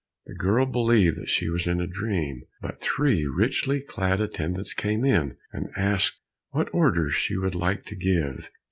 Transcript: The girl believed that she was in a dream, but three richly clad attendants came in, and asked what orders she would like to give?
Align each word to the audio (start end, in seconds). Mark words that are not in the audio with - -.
The 0.25 0.33
girl 0.33 0.65
believed 0.65 1.19
that 1.19 1.29
she 1.29 1.47
was 1.47 1.67
in 1.67 1.79
a 1.79 1.85
dream, 1.85 2.41
but 2.59 2.79
three 2.79 3.27
richly 3.27 3.83
clad 3.83 4.19
attendants 4.19 4.73
came 4.73 5.05
in, 5.05 5.37
and 5.53 5.69
asked 5.77 6.19
what 6.49 6.73
orders 6.73 7.13
she 7.13 7.37
would 7.37 7.53
like 7.53 7.85
to 7.85 7.95
give? 7.95 8.49